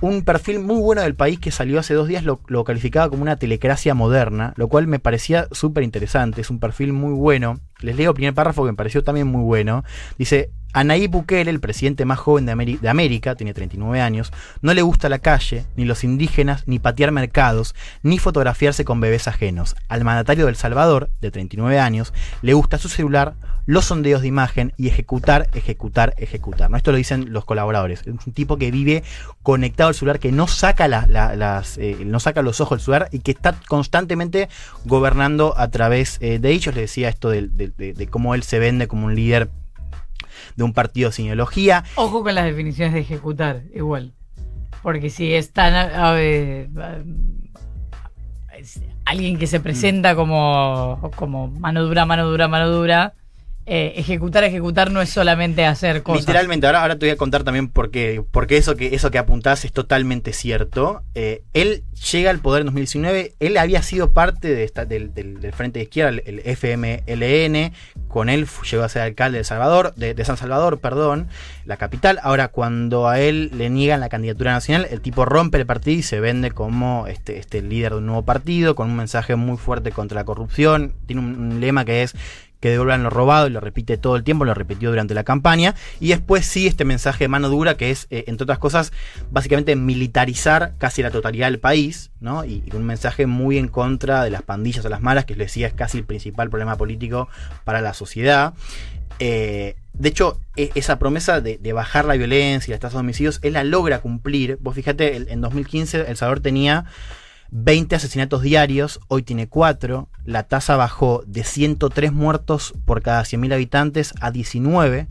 un 0.00 0.22
perfil 0.22 0.60
muy 0.60 0.80
bueno 0.80 1.02
del 1.02 1.14
país 1.14 1.38
que 1.38 1.50
salió 1.50 1.78
hace 1.78 1.94
dos 1.94 2.08
días 2.08 2.24
lo, 2.24 2.64
calificaba 2.64 3.08
como 3.08 3.22
una 3.22 3.36
telecracia 3.36 3.94
moderna, 3.94 4.52
lo 4.56 4.68
cual 4.68 4.86
me 4.86 4.98
parecía 4.98 5.48
súper 5.50 5.82
interesante. 5.84 6.40
Es 6.40 6.50
un 6.50 6.60
perfil 6.60 6.92
muy 6.92 7.12
bueno. 7.12 7.60
Les 7.80 7.96
leo 7.96 8.10
el 8.10 8.14
primer 8.14 8.34
párrafo 8.34 8.64
que 8.64 8.72
me 8.72 8.76
pareció 8.76 9.04
también 9.04 9.26
muy 9.26 9.42
bueno. 9.42 9.84
Dice, 10.18 10.50
a 10.74 10.84
Nayib 10.84 11.10
Bukele, 11.10 11.50
el 11.50 11.60
presidente 11.60 12.04
más 12.04 12.18
joven 12.18 12.44
de, 12.46 12.88
América, 12.88 13.34
tiene 13.34 13.54
39 13.54 14.00
años, 14.00 14.32
no 14.60 14.74
le 14.74 14.82
gusta 14.82 15.08
la 15.08 15.18
calle, 15.18 15.64
ni 15.76 15.84
los 15.84 16.04
indígenas, 16.04 16.64
ni 16.66 16.78
patear 16.78 17.10
mercados, 17.10 17.74
ni 18.02 18.18
fotografiarse 18.18 18.84
con 18.84 19.00
bebés 19.00 19.28
ajenos. 19.28 19.76
Al 19.88 20.04
mandatario 20.04 20.46
del 20.46 20.56
Salvador, 20.56 21.10
de 21.20 21.30
39 21.30 21.78
años, 21.78 22.12
le 22.42 22.52
gusta 22.52 22.76
su 22.78 22.88
celular, 22.88 23.34
los 23.64 23.84
sondeos 23.86 24.22
de 24.22 24.28
imagen 24.28 24.72
y 24.78 24.88
ejecutar, 24.88 25.48
ejecutar, 25.52 26.14
ejecutar. 26.16 26.70
Esto 26.74 26.90
lo 26.90 26.96
dicen 26.96 27.32
los 27.32 27.44
colaboradores. 27.44 28.00
Es 28.00 28.26
un 28.26 28.32
tipo 28.32 28.56
que 28.56 28.70
vive 28.70 29.02
conectado 29.42 29.88
al 29.88 29.94
celular, 29.94 30.18
que 30.18 30.32
no 30.32 30.46
saca, 30.46 30.86
eh, 30.86 32.04
los 32.04 32.60
ojos 32.60 32.78
del 32.78 32.80
celular 32.84 33.08
y 33.12 33.18
que 33.18 33.32
está 33.32 33.54
constantemente 33.68 34.48
gobernando 34.86 35.54
a 35.58 35.68
través 35.68 36.16
eh, 36.20 36.38
de 36.38 36.50
ellos. 36.50 36.74
Les 36.74 36.84
decía 36.84 37.08
esto 37.10 37.28
del- 37.28 37.67
de, 37.76 37.92
de 37.94 38.06
cómo 38.08 38.34
él 38.34 38.42
se 38.42 38.58
vende 38.58 38.88
como 38.88 39.06
un 39.06 39.14
líder 39.14 39.50
de 40.56 40.64
un 40.64 40.72
partido 40.72 41.12
sin 41.12 41.26
ideología. 41.26 41.84
Ojo 41.96 42.22
con 42.22 42.34
las 42.34 42.44
definiciones 42.44 42.94
de 42.94 43.00
ejecutar, 43.00 43.62
igual. 43.74 44.12
Porque 44.82 45.10
si 45.10 45.34
es 45.34 45.52
tan. 45.52 45.74
a- 45.74 46.10
a 46.10 46.12
ver, 46.12 46.68
es 48.56 48.80
alguien 49.04 49.38
que 49.38 49.46
se 49.46 49.60
presenta 49.60 50.14
como, 50.14 51.10
como 51.16 51.48
mano 51.48 51.84
dura, 51.84 52.04
mano 52.06 52.26
dura, 52.28 52.48
mano 52.48 52.68
dura. 52.70 53.14
Eh, 53.68 53.92
ejecutar, 53.96 54.44
ejecutar 54.44 54.90
no 54.90 55.00
es 55.02 55.10
solamente 55.10 55.64
hacer 55.66 56.02
cosas. 56.02 56.22
Literalmente, 56.22 56.66
ahora, 56.66 56.80
ahora 56.82 56.98
te 56.98 57.06
voy 57.06 57.10
a 57.12 57.16
contar 57.16 57.44
también 57.44 57.68
por 57.68 57.90
qué, 57.90 58.22
porque 58.30 58.56
eso 58.56 58.74
que, 58.76 58.94
eso 58.94 59.10
que 59.10 59.18
apuntás 59.18 59.64
es 59.64 59.72
totalmente 59.72 60.32
cierto. 60.32 61.02
Eh, 61.14 61.42
él 61.52 61.82
llega 62.12 62.30
al 62.30 62.38
poder 62.40 62.62
en 62.62 62.66
2019, 62.66 63.34
él 63.40 63.56
había 63.58 63.82
sido 63.82 64.12
parte 64.12 64.48
de 64.54 64.64
esta, 64.64 64.84
del, 64.84 65.12
del- 65.14 65.40
del 65.40 65.52
Frente 65.52 65.78
de 65.80 65.84
Izquierda, 65.84 66.18
el, 66.24 66.40
FMLN, 66.44 67.72
con 68.08 68.28
él 68.28 68.46
llegó 68.70 68.82
a 68.84 68.88
ser 68.88 69.02
alcalde 69.02 69.38
de, 69.38 69.44
Salvador, 69.44 69.94
de, 69.96 70.14
de 70.14 70.24
San 70.24 70.36
Salvador, 70.36 70.80
perdón, 70.80 71.28
la 71.64 71.76
capital. 71.76 72.18
Ahora, 72.22 72.48
cuando 72.48 73.08
a 73.08 73.20
él 73.20 73.50
le 73.54 73.70
niegan 73.70 74.00
la 74.00 74.08
candidatura 74.08 74.52
nacional, 74.52 74.86
el 74.90 75.00
tipo 75.00 75.24
rompe 75.24 75.58
el 75.58 75.66
partido 75.66 75.98
y 75.98 76.02
se 76.02 76.20
vende 76.20 76.50
como 76.52 77.06
este, 77.06 77.38
este 77.38 77.60
líder 77.62 77.92
de 77.92 77.98
un 77.98 78.06
nuevo 78.06 78.24
partido, 78.24 78.74
con 78.74 78.88
un 78.90 78.96
mensaje 78.96 79.36
muy 79.36 79.56
fuerte 79.58 79.92
contra 79.92 80.16
la 80.20 80.24
corrupción. 80.24 80.94
Tiene 81.06 81.20
un 81.22 81.60
lema 81.60 81.84
que 81.84 82.02
es 82.02 82.14
que 82.60 82.70
devuelvan 82.70 83.02
lo 83.02 83.10
robado 83.10 83.46
y 83.46 83.50
lo 83.50 83.60
repite 83.60 83.96
todo 83.96 84.16
el 84.16 84.24
tiempo, 84.24 84.44
lo 84.44 84.54
repitió 84.54 84.90
durante 84.90 85.14
la 85.14 85.24
campaña. 85.24 85.74
Y 86.00 86.08
después 86.08 86.46
sí 86.46 86.66
este 86.66 86.84
mensaje 86.84 87.24
de 87.24 87.28
mano 87.28 87.48
dura 87.48 87.76
que 87.76 87.90
es, 87.90 88.06
eh, 88.10 88.24
entre 88.26 88.44
otras 88.44 88.58
cosas, 88.58 88.92
básicamente 89.30 89.76
militarizar 89.76 90.74
casi 90.78 91.02
la 91.02 91.10
totalidad 91.10 91.48
del 91.48 91.60
país, 91.60 92.10
¿no? 92.20 92.44
Y, 92.44 92.64
un 92.72 92.84
mensaje 92.84 93.26
muy 93.26 93.58
en 93.58 93.68
contra 93.68 94.22
de 94.22 94.30
las 94.30 94.42
pandillas 94.42 94.84
o 94.84 94.88
las 94.88 95.00
malas, 95.00 95.24
que 95.24 95.34
les 95.34 95.48
decía 95.48 95.66
es 95.66 95.72
casi 95.72 95.98
el 95.98 96.04
principal 96.04 96.48
problema 96.48 96.76
político 96.76 97.28
para 97.64 97.80
la 97.80 97.94
sociedad. 97.94 98.54
Eh, 99.18 99.74
de 99.94 100.08
hecho, 100.08 100.40
e- 100.54 100.70
esa 100.76 100.98
promesa 100.98 101.40
de, 101.40 101.58
de 101.58 101.72
bajar 101.72 102.04
la 102.04 102.14
violencia 102.14 102.70
y 102.70 102.72
las 102.72 102.80
tasas 102.80 102.94
de 102.94 103.00
homicidios, 103.00 103.40
él 103.42 103.54
la 103.54 103.64
logra 103.64 104.00
cumplir. 104.00 104.58
Vos 104.60 104.74
fíjate, 104.74 105.16
en 105.32 105.40
2015 105.40 106.08
El 106.08 106.16
Salvador 106.16 106.40
tenía 106.40 106.84
20 107.50 107.96
asesinatos 107.96 108.42
diarios, 108.42 109.00
hoy 109.08 109.22
tiene 109.22 109.48
4. 109.48 110.08
La 110.24 110.42
tasa 110.42 110.76
bajó 110.76 111.22
de 111.26 111.44
103 111.44 112.12
muertos 112.12 112.74
por 112.84 113.02
cada 113.02 113.22
100.000 113.24 113.52
habitantes 113.54 114.12
a 114.20 114.30
19. 114.30 115.06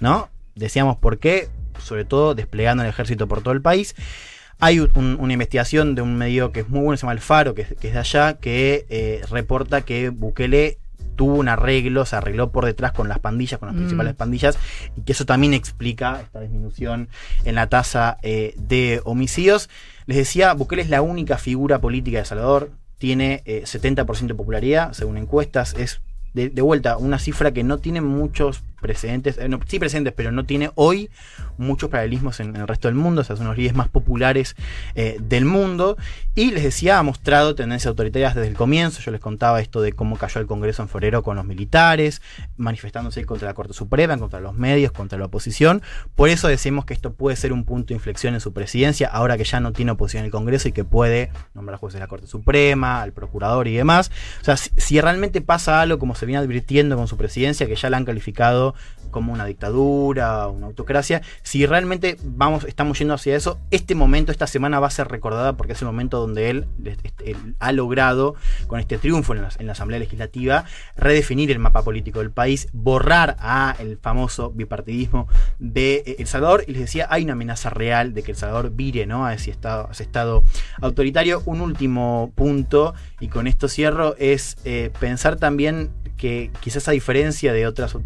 ¿No? 0.00 0.28
Decíamos 0.54 0.96
por 0.98 1.18
qué, 1.18 1.48
sobre 1.78 2.04
todo 2.04 2.34
desplegando 2.34 2.82
el 2.82 2.88
ejército 2.90 3.26
por 3.28 3.42
todo 3.42 3.54
el 3.54 3.62
país. 3.62 3.94
Hay 4.58 4.80
un- 4.80 4.90
un- 4.94 5.16
una 5.18 5.32
investigación 5.32 5.94
de 5.94 6.02
un 6.02 6.16
medio 6.16 6.52
que 6.52 6.60
es 6.60 6.68
muy 6.68 6.80
bueno, 6.80 6.96
se 6.96 7.02
llama 7.02 7.12
El 7.12 7.20
Faro, 7.20 7.54
que 7.54 7.62
es 7.62 7.80
de 7.80 7.98
allá, 7.98 8.34
que 8.38 8.86
eh, 8.90 9.22
reporta 9.30 9.80
que 9.82 10.10
Bukele 10.10 10.78
tuvo 11.16 11.34
un 11.34 11.48
arreglo, 11.48 12.04
se 12.06 12.16
arregló 12.16 12.50
por 12.50 12.64
detrás 12.64 12.92
con 12.92 13.08
las 13.08 13.18
pandillas, 13.18 13.58
con 13.58 13.68
las 13.68 13.74
Mm. 13.76 13.78
principales 13.78 14.14
pandillas, 14.14 14.58
y 14.96 15.02
que 15.02 15.12
eso 15.12 15.26
también 15.26 15.54
explica 15.54 16.20
esta 16.20 16.40
disminución 16.40 17.08
en 17.44 17.54
la 17.54 17.68
tasa 17.68 18.18
eh, 18.22 18.54
de 18.56 19.00
homicidios. 19.04 19.68
Les 20.06 20.16
decía, 20.16 20.52
Bukele 20.54 20.82
es 20.82 20.90
la 20.90 21.02
única 21.02 21.38
figura 21.38 21.80
política 21.80 22.18
de 22.18 22.24
Salvador, 22.24 22.70
tiene 22.98 23.42
eh, 23.46 23.62
70% 23.64 24.28
de 24.28 24.34
popularidad, 24.34 24.92
según 24.92 25.16
encuestas, 25.16 25.74
es 25.74 26.00
de, 26.34 26.48
de 26.48 26.62
vuelta 26.62 26.96
una 26.96 27.18
cifra 27.18 27.52
que 27.52 27.62
no 27.62 27.78
tiene 27.78 28.00
muchos 28.00 28.62
precedentes, 28.82 29.38
eh, 29.38 29.48
no, 29.48 29.58
sí 29.66 29.78
precedentes, 29.78 30.12
pero 30.14 30.30
no 30.32 30.44
tiene 30.44 30.70
hoy 30.74 31.08
muchos 31.56 31.88
paralelismos 31.88 32.40
en, 32.40 32.54
el 32.54 32.68
resto 32.68 32.88
del 32.88 32.96
mundo, 32.96 33.22
o 33.22 33.24
sea, 33.24 33.36
son 33.36 33.46
los 33.46 33.56
líderes 33.56 33.74
más 33.76 33.88
populares 33.88 34.56
eh, 34.94 35.16
del 35.20 35.46
mundo. 35.46 35.96
Y 36.34 36.50
les 36.50 36.62
decía, 36.62 36.98
ha 36.98 37.02
mostrado 37.02 37.54
tendencias 37.54 37.88
autoritarias 37.88 38.34
desde 38.34 38.48
el 38.48 38.54
comienzo. 38.54 39.00
Yo 39.00 39.10
les 39.10 39.20
contaba 39.20 39.60
esto 39.60 39.80
de 39.80 39.92
cómo 39.92 40.16
cayó 40.16 40.40
el 40.40 40.46
Congreso 40.46 40.82
en 40.82 40.88
febrero 40.88 41.22
con 41.22 41.36
los 41.36 41.44
militares, 41.44 42.20
manifestándose 42.56 43.24
contra 43.24 43.48
la 43.48 43.54
Corte 43.54 43.72
Suprema, 43.72 44.18
contra 44.18 44.40
los 44.40 44.54
medios, 44.54 44.92
contra 44.92 45.18
la 45.18 45.26
oposición. 45.26 45.82
Por 46.14 46.28
eso 46.28 46.48
decimos 46.48 46.84
que 46.84 46.92
esto 46.92 47.12
puede 47.14 47.36
ser 47.36 47.52
un 47.52 47.64
punto 47.64 47.88
de 47.88 47.94
inflexión 47.94 48.34
en 48.34 48.40
su 48.40 48.52
presidencia, 48.52 49.08
ahora 49.08 49.38
que 49.38 49.44
ya 49.44 49.60
no 49.60 49.72
tiene 49.72 49.92
oposición 49.92 50.22
en 50.22 50.26
el 50.26 50.32
Congreso 50.32 50.68
y 50.68 50.72
que 50.72 50.84
puede 50.84 51.30
nombrar 51.54 51.78
jueces 51.78 51.94
de 51.94 52.00
la 52.00 52.08
Corte 52.08 52.26
Suprema, 52.26 53.02
al 53.02 53.12
procurador 53.12 53.68
y 53.68 53.74
demás. 53.74 54.10
O 54.40 54.44
sea, 54.44 54.56
si, 54.56 54.70
si 54.76 55.00
realmente 55.00 55.40
pasa 55.40 55.80
algo 55.80 55.98
como 55.98 56.14
se 56.14 56.26
viene 56.26 56.38
advirtiendo 56.38 56.96
con 56.96 57.06
su 57.06 57.16
presidencia, 57.16 57.66
que 57.66 57.76
ya 57.76 57.90
la 57.90 57.98
han 57.98 58.04
calificado 58.04 58.71
como 59.12 59.32
una 59.32 59.44
dictadura, 59.44 60.48
una 60.48 60.66
autocracia, 60.66 61.22
si 61.42 61.64
realmente 61.66 62.16
vamos, 62.24 62.64
estamos 62.64 62.98
yendo 62.98 63.14
hacia 63.14 63.36
eso, 63.36 63.60
este 63.70 63.94
momento, 63.94 64.32
esta 64.32 64.48
semana 64.48 64.80
va 64.80 64.88
a 64.88 64.90
ser 64.90 65.06
recordada 65.06 65.52
porque 65.56 65.74
es 65.74 65.82
el 65.82 65.86
momento 65.86 66.18
donde 66.18 66.50
él, 66.50 66.66
ha 67.60 67.72
logrado, 67.72 68.34
con 68.66 68.80
este 68.80 68.98
triunfo 68.98 69.34
en 69.34 69.42
la, 69.66 69.72
Asamblea 69.72 70.00
Legislativa, 70.00 70.64
redefinir 70.96 71.50
el 71.50 71.58
mapa 71.58 71.82
político 71.82 72.18
del 72.18 72.30
país, 72.30 72.68
borrar 72.72 73.36
a 73.38 73.76
el 73.78 73.98
famoso 73.98 74.50
bipartidismo 74.50 75.28
de 75.58 76.02
eh, 76.06 76.16
El 76.18 76.26
Salvador, 76.26 76.64
y 76.66 76.72
les 76.72 76.80
decía, 76.82 77.06
hay 77.10 77.24
una 77.24 77.34
amenaza 77.34 77.70
real 77.70 78.14
de 78.14 78.22
que 78.22 78.32
El 78.32 78.36
Salvador 78.36 78.70
vire 78.70 79.06
¿no? 79.06 79.26
a, 79.26 79.34
ese 79.34 79.50
estado, 79.50 79.88
a 79.88 79.92
ese 79.92 80.02
estado 80.02 80.42
autoritario. 80.80 81.42
Un 81.44 81.60
último 81.60 82.32
punto, 82.34 82.94
y 83.20 83.28
con 83.28 83.46
esto 83.46 83.68
cierro, 83.68 84.16
es 84.16 84.56
eh, 84.64 84.90
pensar 84.98 85.36
también 85.36 85.90
que 86.22 86.50
quizás 86.60 86.86
a 86.86 86.92
diferencia 86.92 87.52
de 87.52 87.66
otras, 87.66 87.96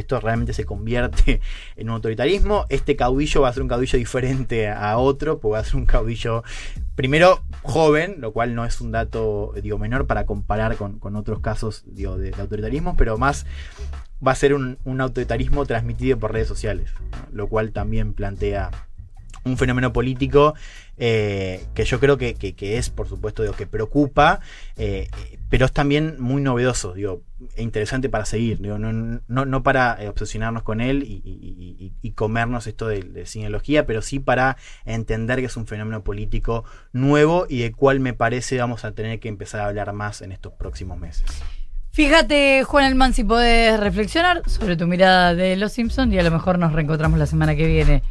esto 0.00 0.18
realmente 0.20 0.52
se 0.52 0.64
convierte 0.64 1.40
en 1.76 1.88
un 1.88 1.94
autoritarismo, 1.94 2.66
este 2.68 2.96
caudillo 2.96 3.42
va 3.42 3.48
a 3.48 3.52
ser 3.52 3.62
un 3.62 3.68
caudillo 3.68 3.98
diferente 3.98 4.68
a 4.68 4.98
otro, 4.98 5.38
porque 5.38 5.52
va 5.52 5.58
a 5.60 5.64
ser 5.64 5.76
un 5.76 5.86
caudillo 5.86 6.42
primero 6.94 7.42
joven, 7.62 8.16
lo 8.18 8.32
cual 8.32 8.54
no 8.54 8.64
es 8.64 8.80
un 8.80 8.92
dato 8.92 9.52
digo, 9.62 9.78
menor 9.78 10.06
para 10.06 10.26
comparar 10.26 10.76
con, 10.76 10.98
con 10.98 11.16
otros 11.16 11.40
casos 11.40 11.84
de, 11.86 12.06
de, 12.18 12.40
autoritarismo, 12.40 12.96
pero 12.96 13.16
más 13.16 13.46
va 14.26 14.32
a 14.32 14.34
ser 14.34 14.54
un, 14.54 14.78
autoritarismo 15.00 15.64
transmitido 15.66 16.18
por 16.18 16.32
redes 16.32 16.48
sociales, 16.48 16.90
lo 17.32 17.48
cual 17.48 17.72
también 17.72 18.12
plantea 18.12 18.70
un 19.44 19.56
fenómeno 19.56 19.92
político 19.92 20.54
eh, 20.96 21.64
que 21.74 21.84
yo 21.84 21.98
creo 21.98 22.18
que, 22.18 22.34
que, 22.34 22.78
es, 22.78 22.90
por 22.90 23.08
supuesto, 23.08 23.50
que 23.54 23.66
preocupa, 23.66 24.40
eh, 24.76 25.08
pero 25.48 25.64
es 25.64 25.72
también 25.72 26.16
muy 26.20 26.42
novedoso, 26.42 26.92
digo, 26.92 27.22
e 27.56 27.62
interesante 27.62 28.10
para 28.10 28.26
seguir, 28.26 28.60
no, 28.60 29.62
para 29.62 30.02
eh, 30.02 30.08
obsesionarnos 30.08 30.62
con 30.62 30.80
él 30.80 31.02
y, 31.04 32.12
comernos 32.14 32.66
esto 32.66 32.86
de, 32.86 33.02
de 33.02 33.24
sinología, 33.24 33.86
pero 33.86 34.02
sí 34.02 34.18
para 34.18 34.58
entender 34.84 35.38
que 35.38 35.46
es 35.46 35.56
un 35.56 35.66
fenómeno 35.66 36.04
político 36.04 36.64
nuevo 36.92 37.46
y 37.48 37.60
de 37.60 37.72
cual 37.72 37.98
me 38.00 38.12
parece 38.12 38.58
vamos 38.58 38.84
a 38.84 38.92
tener 38.92 39.20
que 39.20 39.28
empezar 39.28 39.62
a 39.62 39.68
hablar 39.68 39.94
más 39.94 40.20
en 40.20 40.32
estos 40.32 40.52
próximos 40.52 40.98
meses. 40.98 41.24
Fíjate, 41.92 42.62
Juan 42.64 42.84
Elman, 42.84 43.14
si 43.14 43.24
podés 43.24 43.80
reflexionar 43.80 44.42
sobre 44.48 44.76
tu 44.76 44.86
mirada 44.86 45.34
de 45.34 45.56
Los 45.56 45.72
Simpsons 45.72 46.12
y 46.12 46.18
a 46.18 46.22
lo 46.22 46.30
mejor 46.30 46.58
nos 46.58 46.72
reencontramos 46.72 47.18
la 47.18 47.26
semana 47.26 47.56
que 47.56 47.66
viene. 47.66 48.02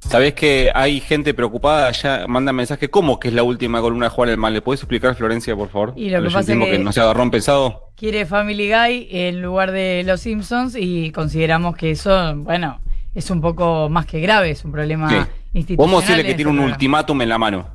Sabés 0.00 0.32
que 0.34 0.70
hay 0.74 1.00
gente 1.00 1.34
preocupada, 1.34 1.90
ya 1.90 2.26
manda 2.28 2.52
mensaje, 2.52 2.88
¿cómo 2.88 3.18
que 3.18 3.28
es 3.28 3.34
la 3.34 3.42
última 3.42 3.80
columna 3.80 4.06
de 4.06 4.10
Juan 4.10 4.28
el 4.28 4.36
Mal? 4.36 4.54
¿Le 4.54 4.62
podés 4.62 4.80
explicar, 4.80 5.14
Florencia, 5.16 5.56
por 5.56 5.68
favor? 5.70 5.92
Y 5.96 6.08
lo 6.10 6.18
que 6.22 6.26
pasa 6.30 6.52
es 6.52 6.58
que, 6.58 6.70
que 6.70 6.78
no 6.78 6.92
se 6.92 7.00
agarró 7.00 7.28
pensado. 7.30 7.90
Quiere 7.96 8.24
Family 8.24 8.70
Guy 8.72 9.08
en 9.10 9.42
lugar 9.42 9.72
de 9.72 10.04
Los 10.06 10.20
Simpsons 10.20 10.76
y 10.78 11.10
consideramos 11.10 11.76
que 11.76 11.90
eso, 11.90 12.34
bueno, 12.36 12.80
es 13.14 13.28
un 13.30 13.40
poco 13.40 13.88
más 13.90 14.06
que 14.06 14.20
grave, 14.20 14.50
es 14.52 14.64
un 14.64 14.70
problema 14.72 15.10
Sí. 15.10 15.16
institucional. 15.54 15.90
Vamos 15.92 16.04
a 16.04 16.06
decirle 16.06 16.22
que 16.24 16.30
en 16.30 16.36
tiene 16.36 16.50
un 16.52 16.56
programa. 16.58 16.74
ultimátum 16.74 17.22
en 17.22 17.28
la 17.28 17.38
mano. 17.38 17.68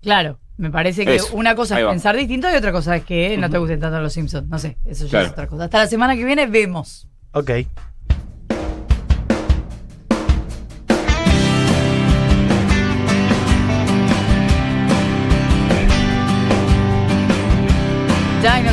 Claro, 0.00 0.38
me 0.56 0.70
parece 0.70 1.04
que 1.04 1.16
Eso, 1.16 1.36
una 1.36 1.54
cosa 1.54 1.78
es 1.78 1.86
pensar 1.86 2.16
distinto 2.16 2.50
y 2.50 2.54
otra 2.56 2.72
cosa 2.72 2.96
es 2.96 3.04
que 3.04 3.36
no 3.36 3.50
te 3.50 3.58
gusten 3.58 3.78
tanto 3.78 4.00
Los 4.00 4.14
Simpsons. 4.14 4.48
No 4.48 4.58
sé, 4.58 4.78
eso 4.86 5.04
ya 5.04 5.10
Claro. 5.10 5.26
es 5.26 5.32
otra 5.32 5.46
cosa. 5.48 5.64
Hasta 5.64 5.78
la 5.78 5.86
semana 5.86 6.16
que 6.16 6.24
viene 6.24 6.46
vemos. 6.46 7.06
Ok. 7.32 7.50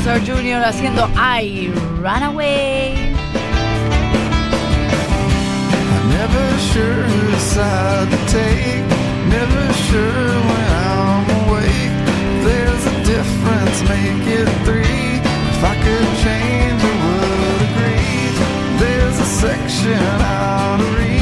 Dinosaur 0.04 0.36
Jr. 0.36 0.66
haciendo 0.66 1.10
I 1.16 1.72
Runaway. 2.02 2.94
Never 6.10 6.58
sure 6.60 7.04
whose 7.04 7.42
side 7.42 8.12
to 8.12 8.18
take. 8.28 8.84
Never 9.30 9.74
sure 9.88 10.28
when 10.50 10.68
I'm 10.92 11.24
awake. 11.48 11.96
There's 12.44 12.86
a 12.86 12.96
difference, 13.06 13.82
make 13.88 14.28
it 14.28 14.50
three. 14.66 15.22
If 15.54 15.64
I 15.64 15.76
could 15.84 16.10
change, 16.20 16.84
I 16.84 16.96
would 17.06 17.62
agree. 17.70 18.28
There's 18.80 19.18
a 19.20 19.26
section 19.26 20.04
out 20.22 20.82
of 20.82 20.98
reach. 20.98 21.13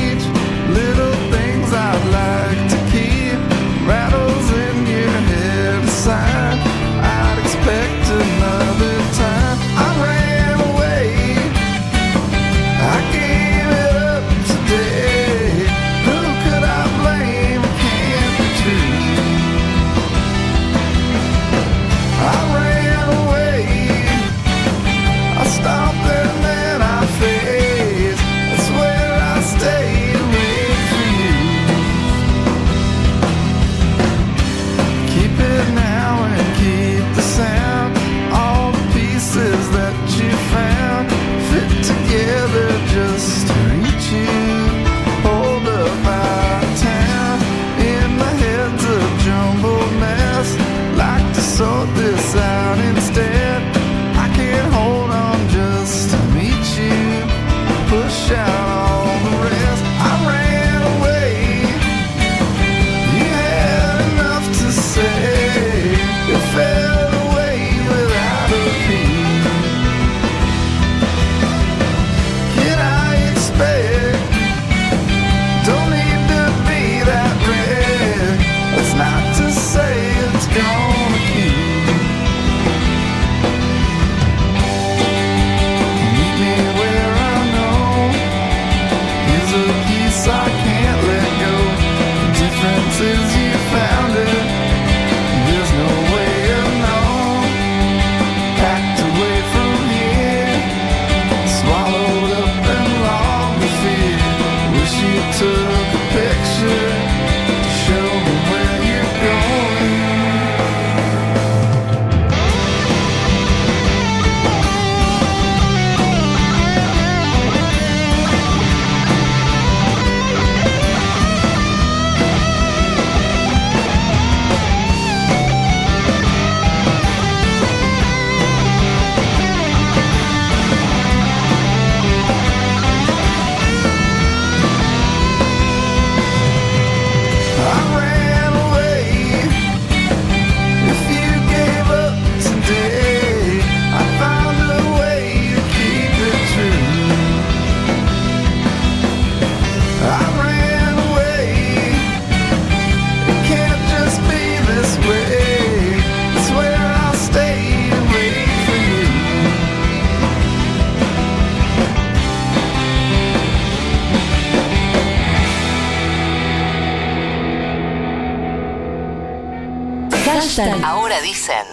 Ahora 170.83 171.19
Dicen. 171.21 171.65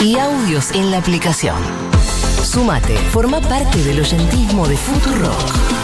Y 0.00 0.16
audios 0.16 0.70
en 0.72 0.92
la 0.92 0.98
aplicación. 0.98 1.56
Sumate, 2.44 2.96
forma 3.10 3.40
parte 3.40 3.82
del 3.82 3.98
oyentismo 3.98 4.68
de 4.68 4.76
Futurock. 4.76 5.75